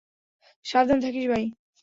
[0.65, 1.43] সাবধান থাকিস, ভাই।